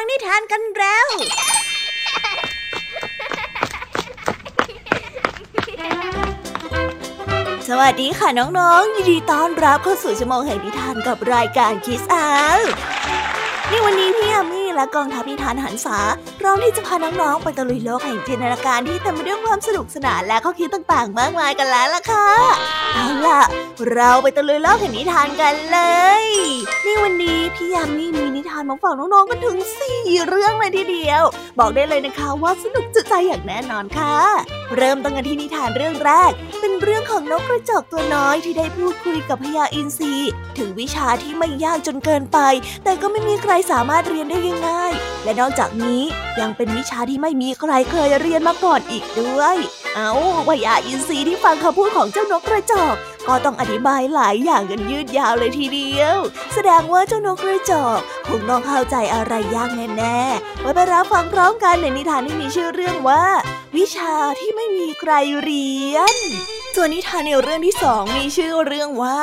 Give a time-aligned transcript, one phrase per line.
[0.00, 1.06] ฟังนิทานกันแล้ว
[7.68, 12.28] สวัสดีค่ะน้องๆ ยินดีต้อนรับเข้าสู่ชั่วโมงแห่งนิทานกับรายการคิสอา
[13.70, 15.98] นี่วันนี้พี่ยามี่และกองทัพนิทานหันษา
[16.40, 22.28] พร้อมที่จะพาน้องๆไปตะลุยโลกแห่งจินตนาการที่เต็มไปด้วยความสนุกสนานและข้อคิดต่างๆ มากมายกันแล้วล่ะค่ะ
[22.94, 23.42] เอาล่ะ
[23.92, 25.80] เราไปตะลุยโลกแห่งนิทานกันเล
[26.22, 26.24] ย
[26.84, 31.22] นี่วันนี้พี่ยามีมีนิทานมาฝากน้องๆกันถึงสี่เรื่องเลยทีเดียว
[31.58, 34.16] บอกได้เลยนะคะว่าสนุกจุใจอย่างแน่นอนค่ะ
[34.76, 40.14] เริ่มตั้งกันที่นิทานเรื่องแรก เป็นเรื่องของนกกระจอกตัวน้อยที่ได้พูดคุยกับพญาอินทรี
[40.58, 42.38] ถึงวิชาที่ไม่ยากจนเกินไป
[42.84, 44.36] แต่ก็ไม่มีใครสามารถเรียนได้
[44.66, 46.02] ง่ายๆและนอกจากนี้
[46.40, 49.56] ยังเป็นวิชาที่ไม่มีใครเคยเรียนมาก่อนอีกด้วย
[49.96, 50.10] เอา
[50.48, 52.94] พญาอินทรีที่ฟังคำพูดของเจ้านกกระจอก
[53.28, 56.16] ก็ต้องอธิบายหลายอย่างกันยืดยาวเลยทีเดียว
[56.54, 63.24] แสดงว่าเจ้านกกระจอกคงต้องเข้าใจอะไรยากแน่ๆ ไว้ไปรับฟังพร้อมกันในนิทานที่มีชื่อเรื่องว่า
[63.76, 66.16] วิชาที่ไม่มีใครเรียน
[66.74, 69.18] ส่วนนิทานในเรื่องที่สองมีชื่อเรื่องว่า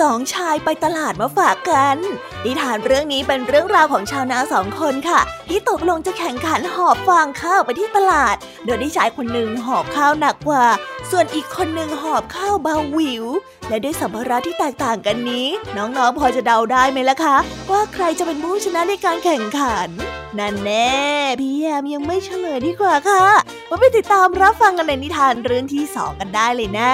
[0.00, 1.96] สองชายไปตลาดมาฝากกัน
[2.44, 10.64] นิทานเรื่องนี้เป็นเรื่องราวของชาวนาสองคนค่ะ ที่ตกลงจะแข่งขันหอบฟางข้าวไปที่ตลาด โดยที่ชายคนหนึ่งหอบข้าวหนักกว่า
[11.10, 13.24] ส่วนอีกคนหนึ่งหอบข้าวเบาหวิว
[13.68, 17.36] และด้วยสัมภาระที่แตกต่างกันนี้ น้องๆพอจะเดาได้ไหมล่ะคะ
[17.70, 19.88] ว่าใครจะเป็นผู้ชนะในการแข่งขัน
[20.38, 20.94] นั่นแน่
[21.40, 23.24] พี่แยมยังไม่เฉลยดีกว่าค่ะ
[23.68, 26.92] มาไปติดตามรับฟังกันในนิทานเรื่องที่สองกันได้เลยนะ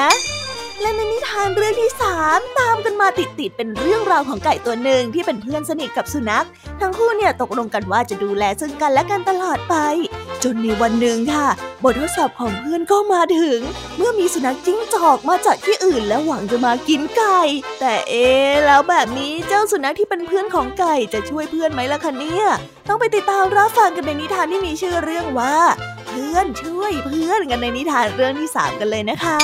[0.81, 6.47] และในนิทานเรื่องที่สามตามกันมาติดๆเป็นเรื่องราวของไก่ตัวหนึ่งที่เป็นเพื่อนสนิทกับสุนัข
[6.81, 9.75] ทั้งคู่เนี่ยตกลงกันว่าจะดูแลซึ่งกันและกันตลอดไป
[10.43, 11.49] จนในวันหนึ่งค่ะ
[11.83, 13.59] บททดสอบของเพื่อนก็มาถึง
[13.97, 17.41] เมื่อมีสุนัขจิ้งจอกมาจากที่อื่นและหวังจะมากินไก่
[17.81, 18.29] แต่เอ๊
[18.67, 22.45] แล้วแบบนี้เจ้าสุนัขที่เป็นเพื่อนของไก่จะช่วยเพื่อนไหมล่ะคะเนี่ย
[22.89, 25.57] ต้องไปติดตามรับฟังกันในนิทานที่มีชื่อเรื่องว่า
[26.09, 29.41] เพื่อนช่วยเพื่อนกันในนิทานเรื่องที่สามกันเลยนะคะ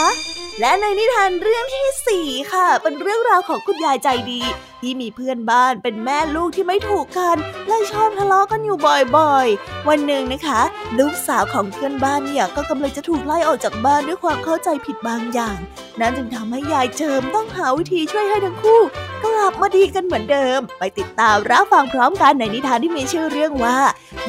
[0.61, 4.43] และในนิทานเรื่องที่สี่ค่ะ เป็นเรื่องราวของคุณยายใจดี
[4.81, 7.37] ที่มีเพื่อนบ้านเป็นแม่ลูกที่ไม่ถูกกัน
[7.69, 8.77] และชอบทะเลาะกันอยู่
[9.17, 10.61] บ่อยๆ วันหนึ่งนะคะ
[10.99, 15.59] ลูกสาวของเพื่อนบ้านเนี่ยก็กำลังจะถูกไล่ออกจากบ้านด้วยความเข้าใจผิดบางอย่าง
[16.01, 18.81] นั้นจึงทำให้ยายเจิมต้องหาวิธีช่วยให้ทั้งคู่
[19.25, 23.79] กลับมาดีกันเหมือนเดิม ไปติดตามรับฟังพร้อมกันในนิทานที่มีชื่อเรื่องว่า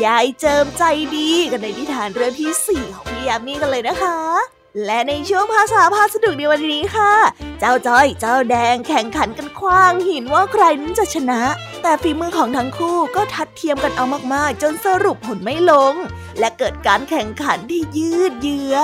[0.05, 0.83] ยายเจิมใจ
[1.15, 7.13] ดีกันในนิทานเรื่องที่สี่ของพี่ยามีกันเลยนะคะ และในช่วงภาษาพาสนุกในวันนี้ค่ะ
[7.59, 11.41] เจ้าจ้อย เจ้าแดงแข่งขันกันคว้างหินว่าใครนั้นจะชนะ
[11.81, 15.93] แต่ฝีมือของทั้งคู่ก็ทัดเทียมกันเอามากๆ จนสรุปผลไม่ลง
[16.39, 18.77] และเกิดการแข่งขันที่ยืดเยื้อ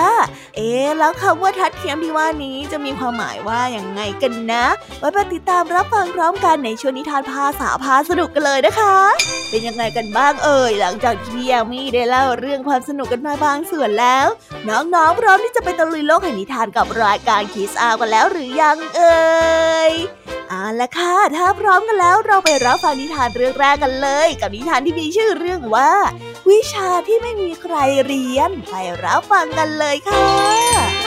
[0.56, 4.66] เอ๊ะแล้วคำว่าทัดเทียมที่ว่านี้จะมีความหมายว่าอย่างไงกันนะ
[5.00, 8.98] ไว้ไปติดตามรับฟังพร้อมกันในช่วงนิทานภาษาพาสนุกกันเลยนะคะ
[9.50, 14.28] เป็นยังไงกันบ้างเอ่ย หลังจากที่ยามีได้เล่าเรื่องความสนุกกันมาบางส่วนแล้ว
[14.70, 19.22] น้องๆพร้อมที่จะไปตะลุยโลกแห่งนิทานกับรายการคิสอากันแล้วหรือยังเอ่
[19.92, 19.94] ย
[20.50, 25.92] เอาละค่ะ ถ้าพร้อมกันแล้วเราไปรับฟังนิทานเรื่องแรกกันเลย กับนิทานที่มีชื่อเรื่องว่า
[26.50, 28.74] วิชาที่ไม่มีใครเรียน ไป
[29.04, 31.03] รับฟังกันเลยค่ะ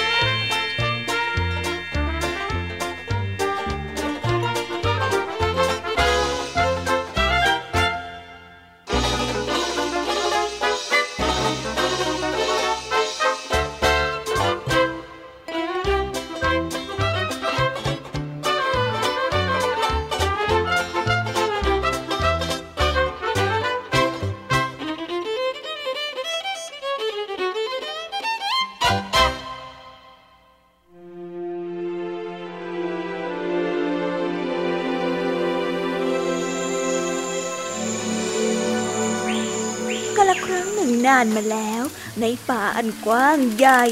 [41.16, 41.82] านมาแล้ว
[42.20, 43.82] ในป่าอันกว้างใหญ่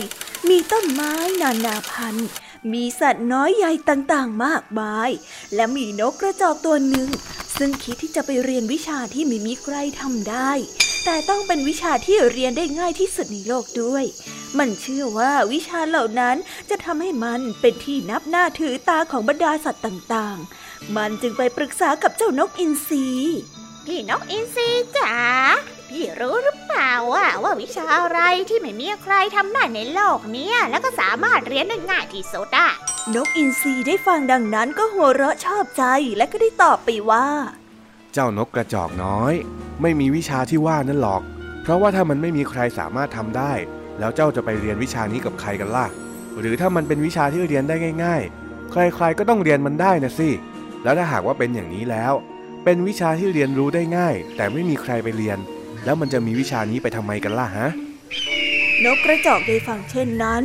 [0.49, 2.29] มีต้นไม้นานาพันธุ์
[2.73, 5.11] มีสัตว์น้อยใหญ่ต่างๆ มากมาย
[5.55, 7.09] และมีนกกระจอกตัวหนึ่ง
[7.57, 10.53] ซึ่งคิดที่จะไปเรียนวิชาที่ไม่มีใครทำได้
[11.05, 14.05] แต่ต้องเป็นวิชาที่เรียนได้ง่ายที่สุดในโลกด้วย
[14.59, 16.37] มันเชื่อว่าวิชาเหล่านั้น
[16.71, 23.07] จะทำให้มันเป็นที่นับหน้าถือตาของบรรดาสัตว์ต่างๆ มันจึงไปปรึกษากับเจ้านกอินทรี
[23.87, 25.15] พี่นกอินทรีจ๋า
[25.91, 32.71] พี่รู้หรือเปล่าว่าว่าวิชาอะไรที่ไม่มีใครทำได้ในโลกเนี้ยแล้วก็สามารถเรียนได้ง่ายที่สุดอะ
[33.15, 35.85] นกอินทรีได้ฟังดังนั้นก็หัวเราะชอบใจ
[36.17, 37.27] และก็ได้ตอบไปว่า
[38.13, 39.33] เจ้านกกระจอกน้อย
[39.83, 41.23] ไม่มีวิชาที่ว่านั่นหรอก
[41.63, 43.53] เพราะว่าถ้ามันไม่มีใครสามารถทำได้
[43.99, 45.87] แล้วเจ้าจะไปเรียนวิชานี้กับใครกันล่ะ
[46.41, 50.31] หรือถ้ามันเป็นวิชาที่เรียนได้ง่าย ๆ ใครๆก็ต้องเรียนมันได้นะสิ
[50.83, 52.13] แล้วถ้าหากว่าเป็นอย่างนี้แล้ว
[52.65, 55.39] เป็นวิชาที่เรียนรู้ได้ง่าย แต่ไม่มีใครไปเรียน
[55.85, 57.69] แล้วมันจะมีวิชานี้ไปทำไมกันล่ะฮะ
[58.85, 60.43] นกกระจอกได้ฟังเช่นนั้น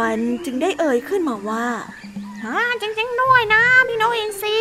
[0.00, 1.66] มันจึงได้เอ่ยขึ้นมาว่า
[2.42, 4.54] ฮ่าจริงๆด้วยนะพี่นกอินซี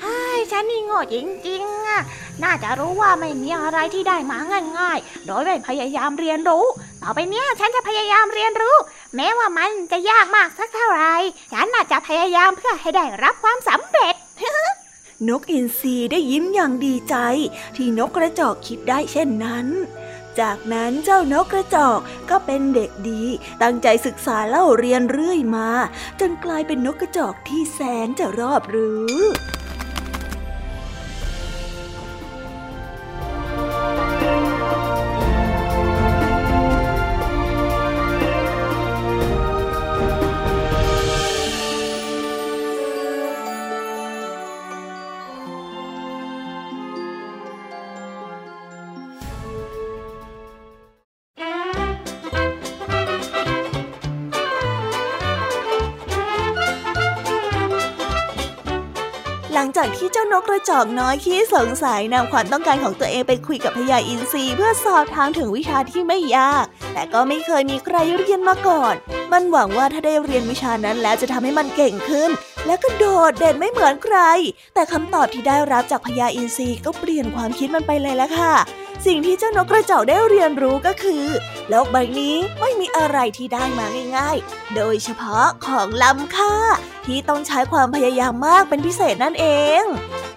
[0.00, 1.16] เฮ้ยฉันนี่โง่จ
[1.48, 2.00] ริงๆอะ
[2.42, 4.38] น่าจะรู้ว่าไม่มีอะไรที่ได้มา
[4.78, 6.64] ง่ายๆ โดยไม่พยายามเรียนรู้
[7.02, 8.76] ต่อไปเนี้ยฉันจะพยายามเรียนรู้
[9.16, 11.14] แม้ว่ามันจะยากมากสักเท่าไหร่
[11.52, 14.14] ฉันน่าจะพยายามเพื่อให้ได้รับความสำเร็จ
[15.26, 17.16] นกอินทรีได้ยิ้มอย่างดีใจ
[17.76, 19.66] ที่นกกระจอกคิดได้เช่นนั้น
[20.40, 21.98] จากนั้นเจ้านกกระจอก
[22.30, 23.22] ก็เป็นเด็กดี
[23.62, 25.68] ตั้งใจศึกษาเล่าเรียนเรื่อยมา
[26.20, 29.16] จนกลายเป็นนกกระจอกที่แสนจะรอบรู้
[60.68, 68.94] จอกน้อยขี้สงสัยนำความต้องการของตัวเองไปคุยกับพญาอินทรีเพื่อสอบถามถึงวิชาที่ไม่ยาก แต่ก็ไม่เคยมีใครเรียนมาก่อน
[69.32, 72.30] มันหวังว่าถ้าได้เรียนวิชานั้นแล้วจะทำให้มันเก่งขึ้น
[72.66, 74.18] และก็โดดเด่นไม่เหมือนใคร
[74.74, 78.54] แต่คำตอบที่ได้รับจากพญาอินทรีก็เปลี่ยนความคิดมันไปเลยละค่ะ
[79.06, 81.24] สิ่งที่เจ้านกกระเจอกได้เรียนรู้ก็คือ
[81.68, 83.86] โลกใบนี้ไม่มีอะไรที่ได้มา
[84.16, 86.54] ง่ายๆ โดยเฉพาะของล้ำค่า
[87.06, 89.46] ที่ต้องใช้ความพยายามมากเป็นพิเศษนั่นเอ
[89.80, 89.82] ง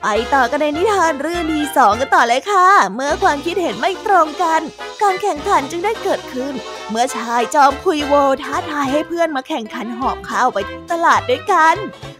[0.04, 4.62] ไปต่อกันในนิทานเรื่องที่สองกันต่อเลยค่ะ เมื่อความคิดเห็นไม่ตรงกัน
[5.02, 6.54] การแข่งขันจึงได้เกิดขึ้น
[6.90, 8.13] เมื่อชายจอมคุยโว
[8.44, 10.58] ท้าทายให้เพื่อนมาแข่งขันหอบข้าวไป
[10.92, 11.75] ตลาดด้วยกัน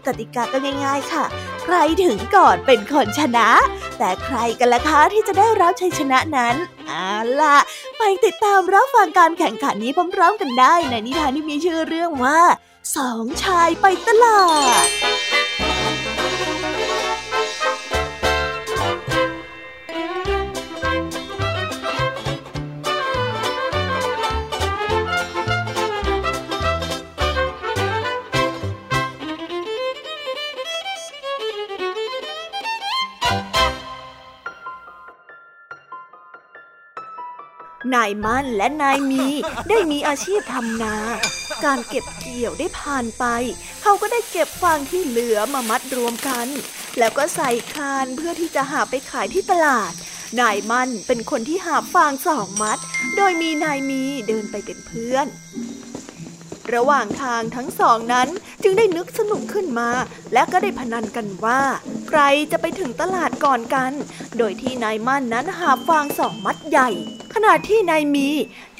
[0.06, 1.24] กติกาก็ง่าย ๆ ค่ะ
[1.64, 3.48] ใครถึงก่อนเป็นคนชนะ
[3.98, 6.56] แต่ใครกันล่ะคะที่จะได้รับชัยชนะนั้น
[6.86, 7.08] เอา
[7.40, 7.58] ล่ะ
[7.98, 12.40] ไปติดตามรับฟังการแข่งขันนี้พร้อมๆกันได้ในนิทานที่มีชื่อเรื่องว่า
[12.96, 14.42] สองชายไปตลา
[14.84, 39.26] ดายมั่นและนายมี
[39.68, 40.96] ได้มีอาชีพทำนา
[41.64, 43.24] การเก็บเกี่ยวได้ผ่านไป
[43.82, 46.48] เขาก็ได้เก็บฟางที่เหลือมามัดรวมกัน
[46.98, 49.92] แล้วก็ใส่คานเพื่อที่จะหาไปขายที่ตลาด
[50.40, 52.78] นายมั่นเป็นคนที่หาฟางสองมัด
[53.16, 55.26] โดยมีนายมีเดินไปเป็นเพื่อน
[56.74, 58.28] ระหว่างทางทั้งสองนั้น
[58.62, 59.90] จึงได้นึกสนุกขึ้นมา
[60.32, 61.60] และก็ได้พนันกันว่า
[62.08, 62.20] ใคร
[62.52, 63.92] จะไปถึงตลาดก่อนกัน
[64.38, 66.88] โดยที่นายมั่นนั้นหาฟางสองมัดใหญ่
[67.34, 68.28] ขณะที่นายมี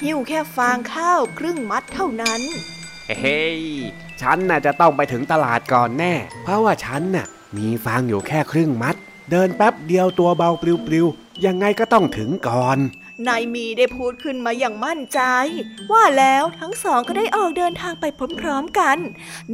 [0.03, 2.41] หิ้วแค่ฟางข้าวครึ่งมัดเท่านั้น
[3.19, 3.61] เฮ้ย
[4.21, 6.13] ฉันน่ะจะต้องไปถึงตลาดก่อนแน่
[6.43, 7.25] เพราะว่าฉันน่ะ
[7.57, 8.95] มีฟางอยู่แค่ครึ่งมัด
[9.31, 10.63] เดินแป๊บเดียวตัวเบาป
[10.93, 12.77] ลิวๆยังไงก็ต้องถึงก่อน
[13.27, 15.19] นายมีได้พูดขึ้นมาอย่างมั่นใจ
[15.91, 18.05] ว่าแล้วทั้งสองก็ได้ออกเดินทางไป
[18.39, 18.97] พร้อมๆกัน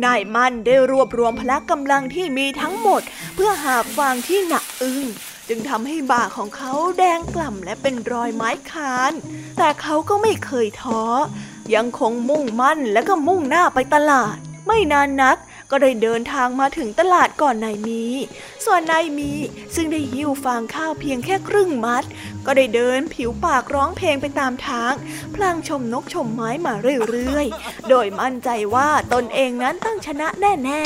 [0.05, 3.01] นายมั่นได้รวบรวมพละกำลังที่มีทั้งหมด
[3.35, 5.05] เพื่อหาฟางที่หนักอึ้ง
[5.49, 9.13] จึงทำให้บ่าของเขาแดงกล่ำและเป็นรอยไม้คาน
[9.57, 11.03] แต่เขาก็ไม่เคยท้อ
[11.75, 14.35] ยังคงมุ่งมั่นและก็มุ่งหน้าไปตลาด
[14.67, 15.37] ไม่นานนัก
[15.71, 18.03] ก็ได้เดินทางมาถึงตลาดก่อนนายมี
[18.65, 19.31] ส่วนนายมี
[19.75, 22.03] ซึ่งได้หิ้วฟางข้าวเพียงแค่ครึ่งมัด
[22.45, 24.93] ก็ได้เดินผิวปากร้องเพลงไปตามทาง
[25.35, 26.73] พลางชมนกชมไม้มา
[27.09, 30.81] เรื่อยๆ โดยมั่นใจว่าตนเองนั้นต้องชนะแน่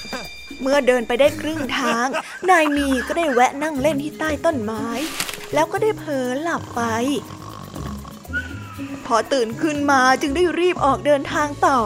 [0.00, 2.06] ๆเมื่อเดินไปได้ครึ่งทาง
[2.50, 4.86] นายมีก็ได้แวะนั่งเล่นที่ใต้ต้นไม้
[5.54, 6.82] แล้วก็ได้เผลอหลับไป
[9.06, 11.78] พอตื่นขึ้นมาจึงได้รีบออกเดินทางต่อ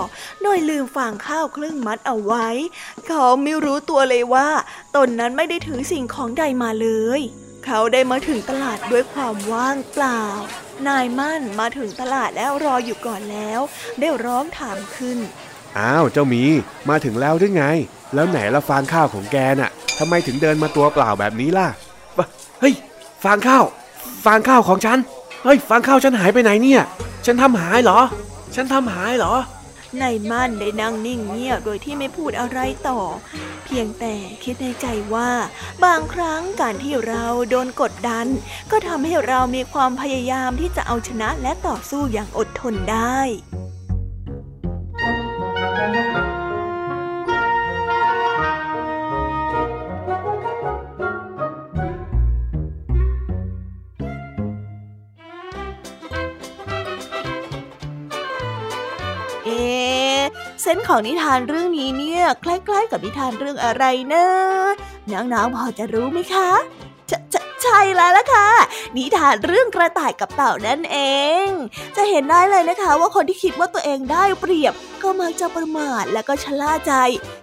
[0.43, 2.49] โดยลืมฝางข้าวครึ่งมัดเอาไว้
[3.09, 4.49] เขาไม่รู้ตัวเลยว่า
[4.97, 6.89] ตนนั้นไม่ได้ถือสิ่งของใดมาเล
[7.19, 7.21] ย
[7.65, 10.23] เขาได้มาถึงตลาดด้วยความว่างเปล่า
[10.87, 13.61] นายมั่นมาถึงตลาดแล้วรออยู่ก่อนแล้ว
[14.01, 15.19] ได้ร้องถามขึ้น
[15.79, 16.45] อ้าวเจ้ามี
[16.89, 17.65] มาถึงแล้วหรือไง
[18.15, 21.69] แล้วไหนละฟางข้าวของแกน่ะทำไมถึงเดินมาตัวเปล่าแบบนี้ล่ะ
[22.61, 22.75] เฮ้ย
[23.25, 23.65] ฟางข้าว
[24.25, 24.99] ฟางข้าวของฉัน
[25.45, 26.83] เฮ้ยฟางข้าวฉันหายไปไหนเนี่ย
[27.27, 28.01] ฉันทำหายเหรอ
[28.55, 29.35] ฉันทำหายเหรอ
[30.03, 33.01] นายมั่นได้นั่งนิ่งเงียบโดยที่ไม่พูดอะไรต่อ
[33.65, 34.15] เพียงแต่
[34.45, 35.31] คิดในใจว่า
[35.85, 38.27] บางครั้งการที่เราโดนกดดัน
[38.71, 43.19] ก็ทำให้เรามีความพยายามที่จะเอาชนะและต่อสู้อย่างอดทนได้
[60.69, 64.25] ซนของนิทานเรื่องนี้เนี่ย คล้าย ๆ กับนิทานเรื่องอะไรนะ
[65.13, 66.51] น้องๆพอจะรู้ไหมคะ
[67.63, 68.49] ใช่แล้วล่ะค่ะ
[68.97, 70.99] นิทานเรื่องกระต่ายกับเต่านั่นเอ
[71.47, 71.49] ง
[71.97, 76.93] จะเห็นได้เลยนะคะว่าคนที่คิดว่าตัวเองได้เปรียบ ก็มักจะประมาทและก็ชะล่าใจ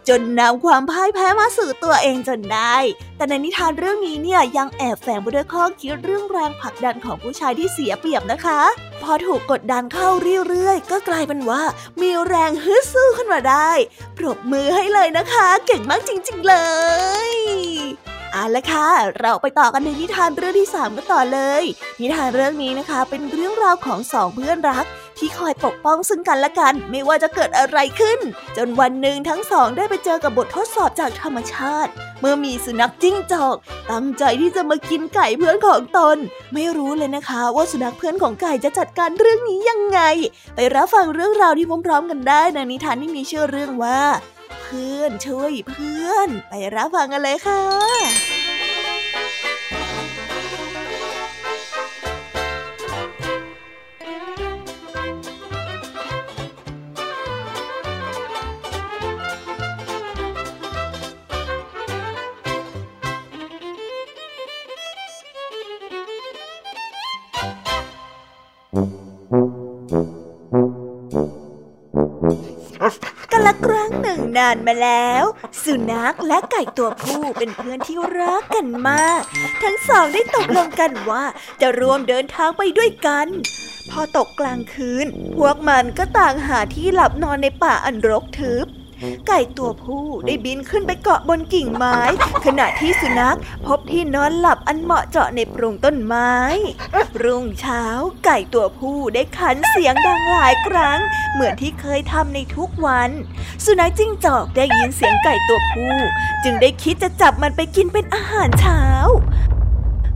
[0.08, 2.76] จนนำความพ่ายแพ้มาสู่ตัวเองจนได้
[3.18, 8.62] แต่ในนิทานเรื่องนี้เนี่ยยังแอบแฝงไปด้วยข้อคิดเรื่องแรงผลักดันของผู้ชายที่เสียเปรียบนะคะ
[9.04, 10.10] พอถูกกดดันเข้า
[10.50, 11.64] เรื่อยๆ ก็กลายเป็นว่า
[12.02, 13.72] มีแรงฮึดสู้ขึ้นมาได้
[14.18, 16.56] ปรบมือให้เลยนะคะ เก่งมากจริง ๆ เล
[17.32, 17.34] ย
[18.34, 18.88] เอาละค่ะ
[19.20, 21.64] เราไปต่อกันในนิทานเรื่องที่สามกันต่อเลย
[22.02, 24.86] นิทานเรื่องนี้นะคะ เป็นเรื่องราวของสองเพื่อนรัก
[25.18, 28.20] ที่คอยปกป้องซึ่งกันและกัน ไม่ว่าจะเกิดอะไรขึ้น
[28.58, 33.56] จนวันหนึ่งทั้งสองได้ไปเจอกับบททดสอบจากธรรมชาติ เมื่อมีสุนัขจิ้งจอก
[33.92, 36.18] ตั้งใจที่จะมากินไก่เพื่อนของตน
[36.54, 40.00] ไม่รู้เลยนะคะ ว่าสุนัขเพื่อนของไก่จะจัดการเรื่องนี้ยังไง
[40.56, 44.00] ไปรับฟังเรื่องราวที่พร้อมๆกันได้ในนิทานที่มีชื่อเรื่องว่า
[44.76, 75.24] พื่อน ช่วยเพื่อน ไปรับฟังกันเลยค่ะานมาแล้ว
[75.64, 79.22] สุนัขและไก่ตัวผู้เป็นเพื่อนที่รักกันมาก
[79.64, 81.24] ทั้งสองได้ตกลงกันว่า
[81.62, 83.28] จะร่วมเดินทางไปด้วยกัน
[83.92, 88.68] พอตกกลางคืน พวกมันก็ต่างหาที่หลับนอนในป่าอันรกทึบ
[89.28, 92.00] ไก่ตัวผู้ได้บินขึ้นไปเกาะบนกิ่งไม้
[92.46, 96.34] ขณะที่สุนัขพบที่นอนหลับอันเหมาะเจาะในปรุงต้นไม้
[97.24, 97.84] รุ่งเช้า
[98.26, 101.00] ไก่ตัวผู้ได้ขันเสียงดังหลายครั้ง
[101.34, 103.10] เหมือนที่เคยทำในทุกวัน
[103.66, 105.96] สุนัขจิ้งจอกได้ยินเสียงไก่ตัวผู้
[106.44, 108.84] จึงได้คิดจะจับมันไปกินเป็นอาหารเช้า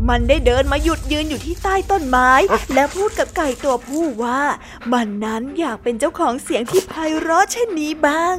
[0.07, 2.31] มันได้เดินมาหยุดยืนอยู่ที่ใต้ต้นไม้
[2.73, 4.41] และพูดกับไก่ตัวผู้ว่า
[4.93, 8.35] มันนั้นอยากเป็นเจ้าของเสียงที่ไพเราะเช่นนี้บ้าง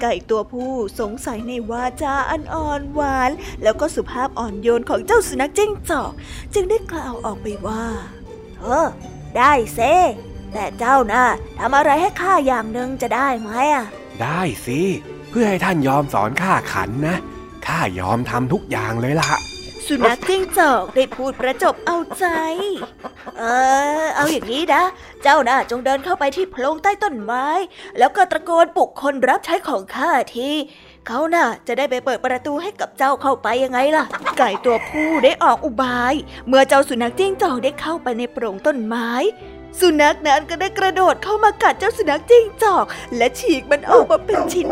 [0.00, 3.30] ไก่ตัวผู้สงสัยในวาจาอันอ่อนหวาน
[3.62, 6.12] แล้วก็สุภาพอ่อนโยนของเจ้าสุนัขจิ้งจอก
[6.54, 7.84] จึงได้กล่าวออกไปว่า
[8.60, 8.88] เออ
[9.36, 9.80] ได้เซ
[10.52, 11.24] แต่เจ้านะ่ะ
[11.58, 13.86] ทำอะไรให้ข้าอย่างหนึ่งจะได้ไหมอะ
[14.22, 14.80] ได้สิ
[15.30, 17.16] เพื่อให้ท่านยอมสอนข้าขันนะ
[17.66, 19.30] ข้ายอมทำทุกอย่างเลยล่ะ
[19.88, 22.26] สุนัขจิ้งจอกได้พูดประจบเอาใจ
[23.38, 23.42] เอ
[24.02, 24.82] อ เอาอย่างนี้นะ
[25.22, 27.46] เจ้าน่ะจงเดินเข้าไปที่โพรงใต้ต้นไม้
[27.98, 30.50] แล้วก็ตะโกนปลุกคนรับใช้ของข้าที
[31.06, 34.04] เขาน่ะจะได้ไปเปิดประตูให้กับเจ้าเข้าไปยังไงล่ะ
[34.38, 36.14] ไก่ตัวผู้ได้ออกอุบาย
[36.48, 39.10] เมื่อเจ้าสุนัขจิ้งจอกได้เข้าไปในโพรงต้นไม้
[39.80, 42.84] สุนัขนั้นก็ได้กระโดดเข้ามากัดเจ้าสุนัขจิ้งจอก
[43.16, 44.66] และฉีกมันออกมาเป็นชิ้น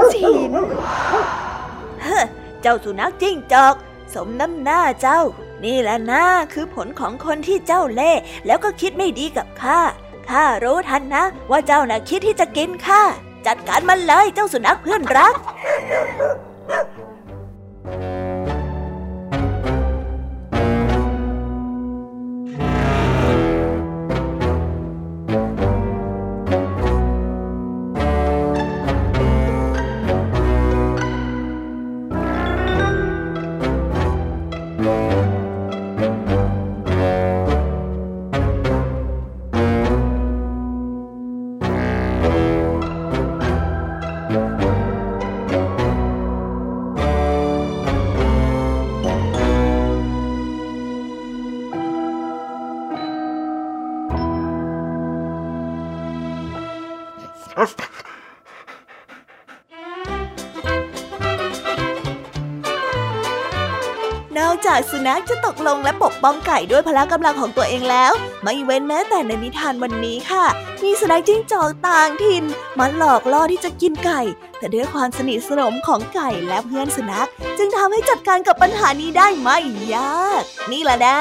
[1.05, 2.21] ๆเฮ้
[2.63, 3.77] เจ้าสุนัขจิ้งจอก
[4.15, 5.21] สมน้ำหน้าเจ้า
[5.65, 9.81] นี่แหละนะคือผลของคนที่เจ้าเล่ห์แล้วก็คิดไม่ดีกับข้า
[10.29, 13.03] ข้ารู้ทันนะ ว่าเจ้าน่ะคิดที่จะกินข้า
[13.47, 15.35] จัดการมันเลยเจ้าสุนัขเพื่อนรัก
[65.07, 70.45] นัขจะตกลงและปกป้องไก่ด้วยพละกำลังของตัวเองแล้ว ไม่เว้นแม้แต่ในนิทานวันนี้ค่ะ
[70.83, 72.45] มีสุนัขจิ้งจอกต่างถิ่น
[72.79, 74.21] มาหลอกล่อที่จะกินไก่
[74.59, 79.59] แต่ด้วยความสนิทสนมของไก่และเพื่อนสุนัข จึงทำให้จัดการกับปัญหานี้ได้ไม่
[79.95, 81.19] ยาก นี่แหละนะ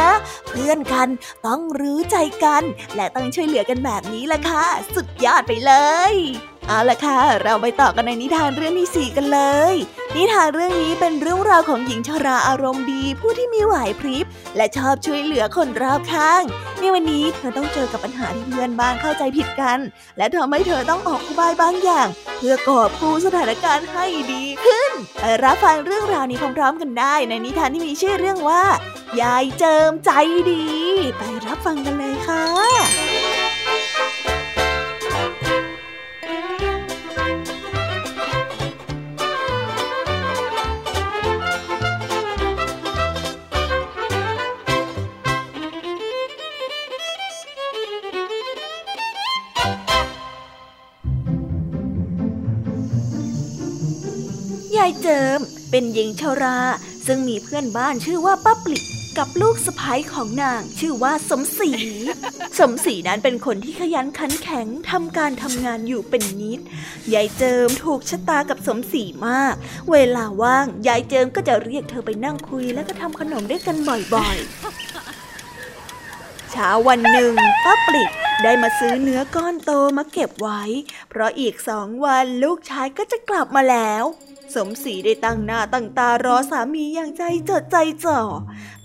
[0.49, 1.07] เพื่อนกัน
[1.47, 2.63] ต้องรู้ใจกัน
[2.95, 4.65] และต้องช่วยเหลือกันแบบนี้แหละค่ะ
[4.95, 5.73] สุดยอดไปเล
[6.11, 6.13] ย
[6.67, 9.39] เอาละค่ะ เราไปต่อกันในนิทานเรื่องที่สี่กันเล
[9.73, 9.73] ย
[10.15, 16.43] นิทานเรื่องนี้เป็นเรื่องราวของหญิงชราอารมณ์ดี ผู้ที่มีไหวพริบ และชอบช่วยเหลือคนรอบข้าง
[16.79, 19.79] ในวันนี้เธอต้องเจอกับปัญหาที่เพื่อนบ้านเข้าใจผิดกัน
[20.17, 22.07] และทำให้เธอต้องออกอุบายบางอย่าง
[22.37, 28.63] เพื่อกอบกู้สถานการณ์ให้ดีขึ้นไปรับฟังเรื่องราวนี้พร้อมๆ กันได้ ในนิทานที่มีชื่อเรื่องว่า
[29.21, 30.11] ยายเจิมใจ
[30.51, 30.63] ดี
[31.17, 33.44] ไปรับฟังกันเลยค่ะ
[54.77, 55.39] ยายเจิม
[55.71, 56.57] เป็นหญิงชารา
[57.07, 58.85] ซึ่งมีเพื่อนบ้านชื่อว่าป้าปลิก
[59.17, 61.71] กับลูกสะพ้ายของนางชื่อว่าสมศรี
[62.59, 66.59] สมศรีนั้นเป็นคนที่ขยันขันแข็งทำการทำงานอยู่เป็นนิด
[67.13, 69.53] ยายเจิมถูกชะตากับสมศรีมาก
[69.91, 73.77] เวลาว่าง ยายเจิมก็จะเรียกเธอไปนั่งคุยแล้วก็ทำขนมด้วยกัน
[74.13, 78.11] บ่อยๆ เช้าวันหนึ่งป้าปลิก
[78.43, 80.63] ได้มาซื้อเนื้อก้อนโตมาเก็บไว้
[81.09, 84.03] เพราะอีกสองวันลูกชายก็จะกลับมาแล้ว
[84.53, 88.19] สมศรีได้ตั้งหน้าตั้งตารอสามีอย่างใจจดใจจ่อ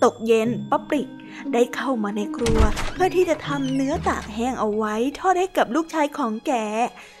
[0.03, 1.09] ตกเย็นป้าปริก
[1.53, 2.61] ได้เข้ามาในครัว
[2.93, 6.53] เพื่อที่จะทำเนื้อตากแห้งเอาไว้ทอดให้กับลูกชายของแก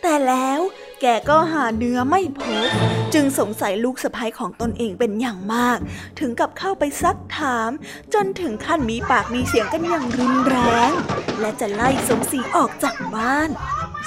[0.01, 0.59] แต่แล้ว
[1.01, 2.67] แกก็หาเนื้อไม่พบ
[3.13, 5.77] จึงสงสัยลูกสะพ้ายของตนเองเป็นอย่างมาก
[6.19, 7.69] ถึงกับเข้าไปซักถาม
[8.13, 10.57] จนถึงขั้นมีปากมีเสียงกันอย่างรุนแร
[10.89, 10.91] ง
[11.39, 13.49] และจะไล่สมศรีออกจากบ้าน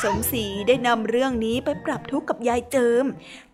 [0.03, 3.05] สมศรีได้นำเรื่องนี้ไปปรับทุกข์กับยายเจิม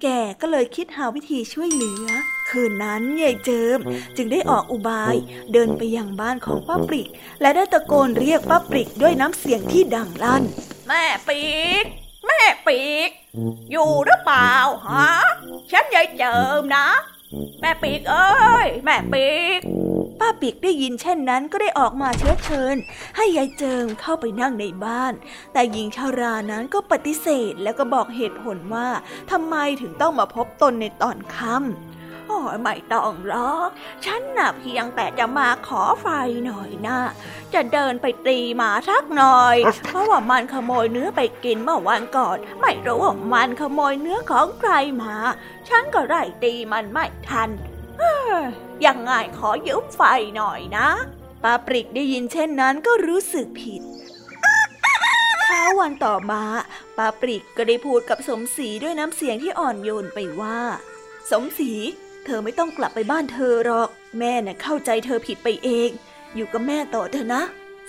[0.02, 0.06] แก
[0.40, 2.06] ก็เลยคิดหาวิธีช่วยเหลือ
[2.50, 3.78] คืนนั้นยายเจิม
[4.16, 5.14] จึงได้ออกอุบาย
[5.52, 7.08] เดินไปยังบ้านของป้าปริก
[7.40, 10.42] และได้ตะโกนเรียกป้าปริกด้วยน้ำเสียงที่ดังลั่น
[10.88, 11.42] แม่ปี
[11.82, 11.84] ก
[12.26, 13.10] แม่ปีก
[13.70, 14.52] อยู่หรือเปล่า
[14.88, 15.10] ฮะ
[15.70, 16.88] ฉันยายเจิมนะ
[17.60, 19.26] แม่ปีกเอ้ย แม่ปี
[19.58, 19.60] ก
[20.20, 22.76] ป้าปิกได้ยินเช่นนั้นก็ได้ออกมาเชื้อเชิญ
[23.16, 25.12] ให้ยายเจิมเข้าไปนั่งในบ้าน
[25.52, 28.88] แต่หญิงชารานั้นก็ปฏิเสธแล้วก็บอกเหตุผลว่า
[29.30, 33.68] ทำไมถึงต้องมาพบตนในตอนค่ำโอ้ยไม่ต้องหรอก
[34.04, 36.06] ฉันน่ะเพียงแต่จะมาขอไฟ
[36.46, 36.98] หน่อยนะ
[37.54, 45.14] จะเดินไปตีหมาสักหน่อย เพราะว่ามันขโมยเนื้อไปกินเมื่อวันก่อน ไม่รู้ว่ามันขโมยเนื้อของใครมา
[45.68, 47.79] ฉันก็ไล่ตีมันไม่ทันเอ้
[48.86, 50.02] ยังไงขอยืมไฟ
[50.36, 50.88] หน่อยนะ
[51.42, 53.82] ป้าปริกได้ยินเช่นนั้นก็รู้สึกผิด
[55.44, 56.42] เช้าวันต่อมา
[56.96, 60.60] ป้าปริกก็ได้พูดกับสมศรีด้วยน้ำเสียงที่อ่อนโยนไปว่า
[61.30, 61.72] สมศรี
[62.24, 65.90] เธอไม่ต้องกลับไปบ้านเธอหรอก แม่น่ะเข้าใจเธอผิดไปเอง
[66.34, 67.42] อยู่กับแม่ต่อเถอะนะ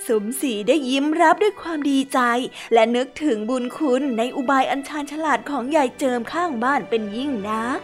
[0.08, 2.20] สมศรีได้ยิ้มรับด้วยความดีใจ
[2.72, 7.80] และนึกถึงบุญคุณในอุบายอันชาญฉลาดของยายเจิมข้างบ้านเป็นยิ่งนัก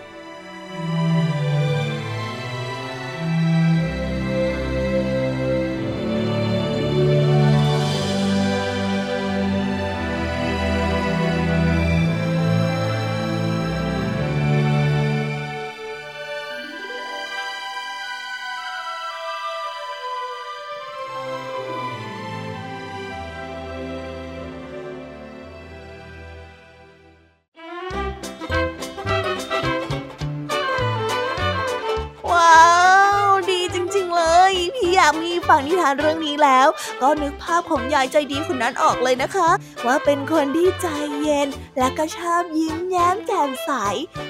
[35.48, 36.66] ฟังนิทานเรื่องนี้แล้ว
[37.02, 39.50] ก็นึกภาพของยายใจดีคนนั้นออกเลยนะคะ
[39.86, 40.86] ว่าเป็นคนที่ใจ
[41.22, 43.70] เย็น และก็ชอบยิ้มแย้มแจ่มใส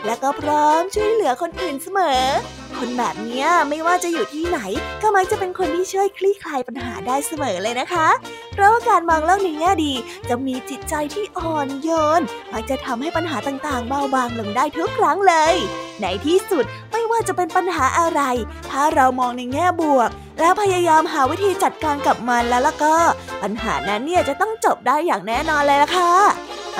[0.07, 2.25] และก็พร้อมช่วยเหลือคนอื่นเสมอ
[2.79, 4.61] คนแบบเนี้ยไม่ว่าจะอยู่ที่ไหน
[5.03, 8.09] ก็มักจะเป็นคนที่ช่วยคลี่คลายปัญหาได้เสมอเลยนะคะ
[8.53, 9.93] เพราะว่าการมองโลกในแง่ดี
[10.29, 15.55] จะมีจิตใจที่อ่อนโยน มักจะทำให้ปัญหาต่างๆ เบาบางลงได้ทุกครั้งเลย
[16.01, 18.21] ในที่สุดไม่ว่าจะเป็นปัญหาอะไร
[18.71, 20.11] ถ้าเรามองในแง่บวก
[20.41, 22.97] แล้วพยายามหาวิธีจัดการกับมันแล้วล่ะก็
[23.43, 26.13] ปัญหานั้นเนี่ยจะต้องจบได้อย่างแน่นอนเลยล่ะค่ะ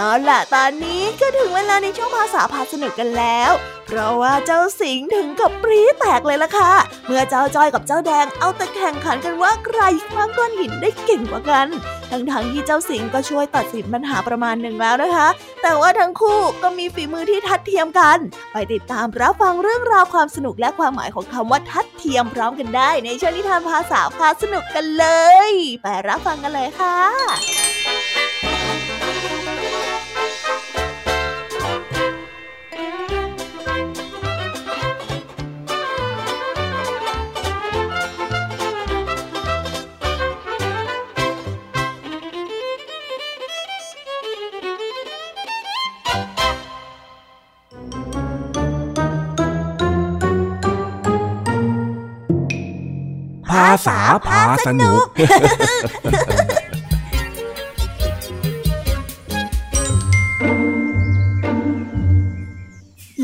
[0.01, 3.51] เอาล่ะตอนนี้ก็ถึงเวลาในช่วงภาษาพาสนุกกันแล้ว
[3.87, 6.73] เพราะว่าเจ้าสิงถึงกับปรี๊แตกเลยล่ะค่ะ
[7.07, 11.67] เมื่อเจ้าจ้อยกับเจ้าแดงเอาแต่แข่งขันกันว่าใครคว้างก้อนหินได้เก่งกว่ากัน
[12.11, 15.29] ทั้งๆที่เจ้าสิงก็ช่วยตัดสินปัญหาประมาณหนึ่งแล้วนะคะ
[15.63, 18.19] แต่ว่าทั้งคู่ก็มีฝีมือที่ทัดเทียมกัน
[18.53, 25.07] ไปติดตามรับฟังเรื่องราวความสนุกและความหมายของคำว่าทัดเทียมพร้อมกันได้ ในช่วงนิทานภาษาพาสนุกกันเล
[25.49, 25.51] ย
[25.83, 55.05] ไปรับฟังกันเลยค่ะาษาพาสนุก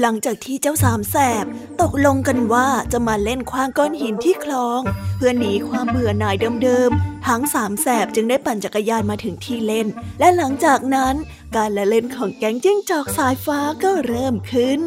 [0.00, 1.44] หลังจากที่เจ้าสามแสบ
[1.82, 4.80] ตกลงกันว่าจะมาเล่นคว้างก้อนหินที่คลอง
[5.16, 9.86] เพื่อหนีความเบื่อหน่ายเดิมๆ ทั้งสามแสบจึงได้ปั่นจักรยานมาถึงที่เล่น
[10.18, 11.14] และหลังจากนั้น
[11.56, 14.82] การละเล่นของแก๊งจิ้งจอกสายฟ้าก็เริ่มขึ้น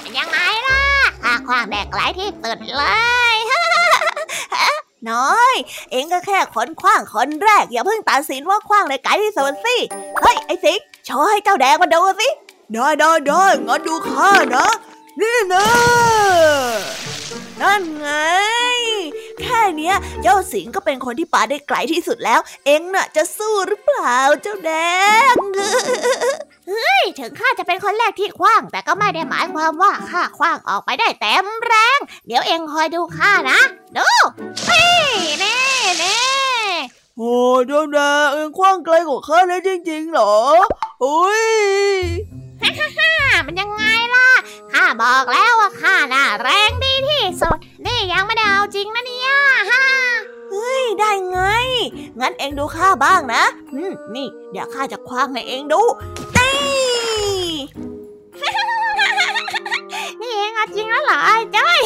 [0.00, 0.80] เป็นยังไงล่ะ
[1.22, 2.82] ข้าคว้างแดกไกลที่สุดเล
[3.34, 3.36] ย
[5.12, 5.54] น้อย
[5.90, 9.76] เองก็แค่คนคว้างคนแรก อย่าเพิ่งตัดสินว่าคว้างในไกลที่สุดสิ
[10.20, 12.28] เฮ้ย ไอ้สิงโชว์ให้เจ้าแดงมาดูสิ
[12.72, 14.68] ได้ได้ได้งั้นดูข้านะ
[15.20, 15.66] นี่นะ
[17.60, 18.08] นั่นไง
[19.40, 24.72] แค่เนี้ย เจ้าสิงก็เป็นคนที่ปาได้ไกลที่สุดแล้ว เอ็งน่ะจะสู้หรือเปล่าเจ้าแด
[25.32, 25.34] ง
[27.18, 33.58] ถึงข้าจะเป็นคนแรกที่คว้าง แต่ก็ไม่ได้หมายความว่าข้าคว้างออกไปได้เต็มแรง เดี๋ยวเองคอยดูข้านะ
[33.96, 34.08] ดู
[34.65, 34.65] นี่
[35.40, 35.58] แน่
[35.98, 36.18] แน่
[37.18, 37.34] โอ้
[37.66, 40.34] เจ้าแดงเอ็งคว้างไกลกว่าข้าได้จริงๆเหรอ
[41.04, 41.44] อุ้ย
[42.62, 43.82] อ่ามันยังไง
[44.14, 44.28] ล่ะ
[44.72, 49.30] ข้าบอกแล้วว่าข้าน่ะแรงดีที่สุด นี่ยังไม่ได้เอาจริงนะเนี่ย
[49.70, 49.82] ฮ่า
[50.50, 51.40] ไม่ได้ไง
[52.20, 53.42] งั้นเอ็งดูข้าบ้างนะ
[53.74, 55.82] อืม นี่ เดี๋ยวข้าจะคว้างให้เอ็งดู
[56.36, 56.52] นี่
[60.20, 61.80] นี่เองเอาจริงแล้วเหรอไอ้จ้อย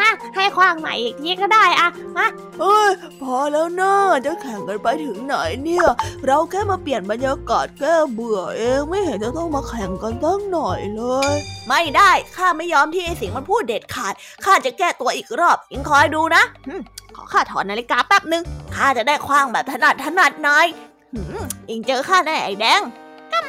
[0.00, 2.26] ฮะให้คว้างใหม่อีกทีก็ได้อะมา
[2.60, 2.90] เอ้ย
[3.22, 3.94] พอแล้วนะ
[4.26, 5.86] จะแข่งกันไปถึงไหนเนี่ย
[6.26, 11.02] เราแค่มาเปลี่ยนบรรยากาศแก้เบื่อเองไม่เห็นจะต้องมาแข่งกันตั้งหน่อยเล
[11.32, 11.34] ย
[11.68, 16.74] ไม่ได้ข้าไม่ยอมที่ไอ้สิงมันพูดเด็ดขาดข้าจะแก้ตัวอีกรอบยิงคอยดูนะหึ
[17.16, 18.42] ขอข้าถอนนาฬิกาแป๊บนึง
[18.74, 20.66] ข้าจะได้คว้างแบบถนัดถนัดหน่อย
[21.12, 21.20] หึ
[21.68, 22.82] อิงเจอข้าแน่ไอ้แดง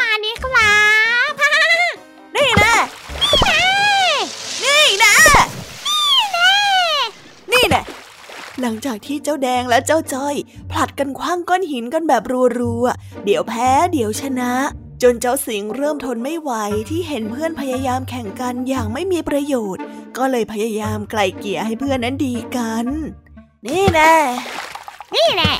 [0.02, 0.50] มาดีครั
[1.32, 1.34] บ
[2.36, 2.76] นี่แน่
[4.64, 5.16] นี่แน่
[7.52, 7.82] นี่แน่
[8.62, 10.36] หลังจากที่เจ้าแดงและเจ้าจ้อย
[10.72, 12.24] ผลัดกันคว้างก้อนหินกันแบบ
[12.60, 14.54] รัวๆ เดี๋ยวแพ้เดี๋ยวชนะ
[15.02, 16.52] จนเจ้าสิงเริ่มทนไม่ไหว
[16.90, 19.84] ที่เห็นเพื่อนพยายามแข่งกันอย่างไม่มีประโยชน์
[20.18, 22.86] ก็เลยพยายามไกล่เกลี่ยให้เพื่อนนั้นดีกัน
[23.66, 24.16] นี่แน่
[25.14, 25.52] นี่แน่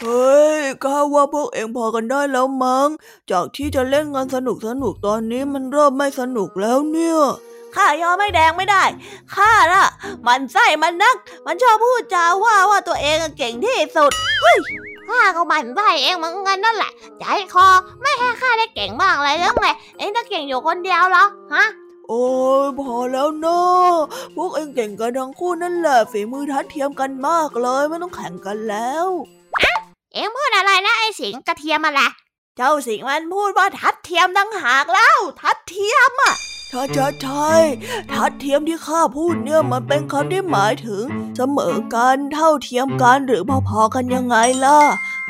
[0.00, 2.88] เฮ้ยข้าว่าพวกเองพอกันได้แล้วมั้ง
[3.30, 7.18] จากที่จะเล่นงานสนุกสนุกตอนนี้มันเริ่มไม่สนุกแล้วเนี่ย
[7.74, 8.84] ข้ายอมไม่แดงไม่ได้
[9.34, 9.86] ข้าน่ะ
[10.26, 14.12] มันไส้มันนัก มันชอบพูดจาว่าว่าตัวเองอะเก่งที่สุด
[15.08, 17.24] ข้าก็บั่นไส้เองเหมือนกันนั่นแหละใจ
[17.54, 17.66] คอ
[18.00, 19.66] ไม่ให้ข้าได้เก่งบ้างเลยหรือไง
[19.98, 21.24] เองจะเก่งอยู่คนเดียวเหรอ
[21.54, 21.64] ฮะ
[22.08, 22.24] โอ้
[22.66, 23.94] ยพอแล้วเนาะ
[24.36, 29.06] พวกเองเก่งกันทั้งคู่นั่นแหละฝีมือทัดเทียมกันมากเลยไม่ต้องแข่งกันแล้ว
[30.14, 32.00] เองพูดอะไรนะไอ้สิงกระเทียมอะไร
[32.56, 36.34] เจ้าสิงห์มันพูดว่าทัดเทียมตั้งหากแล้ว ทัดเทียมอะ
[36.68, 37.52] ใช่ใช่ใช่
[38.12, 41.04] ทัดเทียมที่ข้าพูดเนี่ยมันเป็นคำที่หมายถึง
[41.36, 44.80] เสมอกันเท่าเทียมกันหรือพอๆกันยังไงล่ะ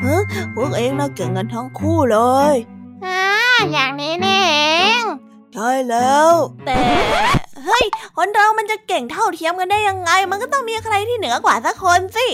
[0.03, 0.21] ฮะ
[0.55, 2.19] พวกเองน่าเก่งกันทั้งคู่เล
[2.51, 2.53] ย
[3.05, 3.23] อ่า
[3.71, 4.55] อย่างนี้นี่เอ
[4.99, 5.01] ง
[5.53, 6.31] ใช่แล้ว
[6.65, 6.79] แต่
[7.65, 7.85] เฮ้ย
[8.17, 12.27] คนเรามันจะเก่งเท่าเทียมกันได้ยังไง มันก็ต้องมีใครที่เหนือกว่าสักคนสิ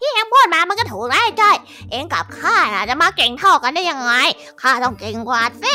[0.00, 1.56] ที่เองพูดมามันก็ถูกนะไอ้จ้อย
[1.90, 4.12] เองกับข้าน่ะจะมาเก่งเท่ากันได้ยังไง
[4.62, 5.74] ข้าต้องเก่งกว่าสิ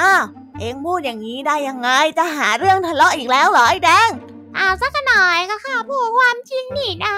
[0.00, 0.22] อ้าว
[0.60, 1.88] เองพูดอย่างนี้ได้ยังไง
[2.18, 4.10] จะหาเรื่องทะเลาะอีกแล้วเหรอไอ้แดง
[4.54, 7.16] เอาสักหน่อยก็ค่ะพูดความจริงนี่นะ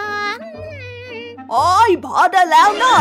[1.50, 2.94] โอ้ยพอได้แล้วนะ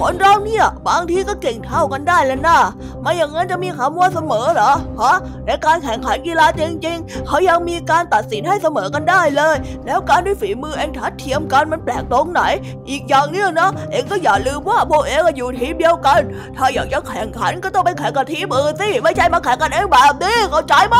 [0.00, 2.58] คนเราเนี่ยบางทีก็เก่งเท่ากันได้แล้วนะ
[3.00, 12.42] ไม่อย่างนั้นจะมีคำว่าเสมอเหรอฮะในการแข่งขันกีฬาจริง ๆ เขายังมีการตัดสินให้เสมอกันได้เลย แล้วการด้วยฝีมือเองทัดเทียมกันมันแปลกตรงไหน
[12.88, 16.20] อีกอย่างเนี่ยนะ เองก็อย่าลืมว่าพวกเองอะอยู่ทีมเดียวกัน
[16.56, 20.96] ถ้าอยากจะแข่งขันก็ต้องไปแข่งกับทีมอื่นสิไม่ใช่มาแข่งกันเองแบบนี้เข้าใจไหม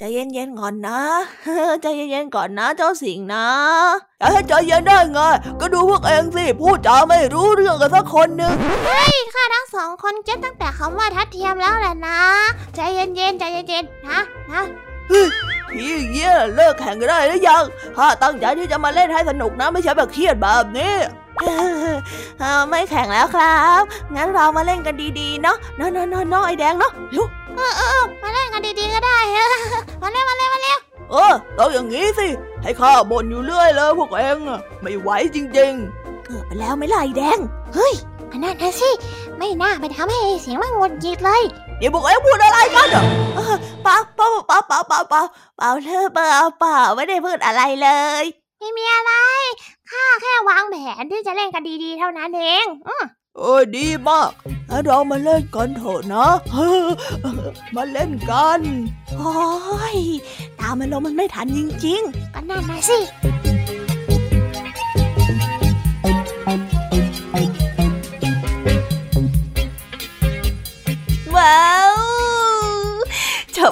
[0.00, 1.00] ใจเย็นๆก่อนนะ
[1.82, 3.46] ใจเย็นๆก่อนนะเจ้าสิงห์นะ
[4.20, 5.20] จะให้ใจเย็นได้ไง
[5.60, 8.54] ก็ดูพวกเองสิ พูดจาไม่รู้เรื่องกันสักคนหนึ่ง
[9.34, 12.20] ข้าทั้งสองคนเก็ตตั้งแต่คำว่าทัดเทียมแล้วแหละนะ
[12.74, 14.18] ใจเย็นๆใจเย็นๆนะ
[14.50, 14.62] นะ
[15.10, 17.62] ทีอย่างเงี้ยเลิกแข่งกันได้หรือยัง
[17.96, 20.94] ข้าตั้งใจที่จะมาเล่นให้สนุกนะไม่ใช่แบบเครียดแบบนี้
[22.38, 23.82] เอ่อไม่แข่งแล้วครับ
[24.14, 26.92] งั้นเรามาเล่นกันดีๆ เนาะเนาะเนาะเนาะเนาะไอแดงเนาะ
[27.58, 29.18] เร็วมาเล่นกันดีๆก็ได้
[30.02, 30.78] มาเล่นมาเล่นมาเล่น
[31.10, 32.28] เออต้องอย่างงี้สิ
[32.62, 37.38] ให้ข้าบ่นอยู่เรื่อยเลยพวกเองอะไม่ไหวจริงๆ เกือบไปแล้วไหม่ล่ะไอแดง
[38.32, 38.90] อันนั้นนะสิ
[39.38, 41.42] ไม่น่าไปทำให้เสียงมันหงุดหงิดเลย
[41.78, 43.04] เดี๋ยวพวกเองพูดอะไรกันอะ
[43.36, 45.22] เออเปล่าเปล่าเปล่าเปล่าเปล่าเปล่า
[45.56, 47.88] เปล่าเลยเปล่าเปล่าไม่ได้พูดอะไรเล
[48.22, 48.24] ย
[48.58, 49.12] ไม่มีอะไร
[49.90, 53.04] ข้าแค่วางแผนที่จะเล่นกันดีๆ เท่านั้นเอง อืม
[53.38, 54.30] เออดีมาก
[54.68, 56.26] แล้วเรามาเล่นกันเถอะนะ
[57.76, 58.60] มาเล่นกัน
[59.18, 59.32] โอ้
[59.96, 59.98] ย
[60.60, 62.98] ตามมันลงมันไม่ทันจริงๆ ก็นั่นนะสิ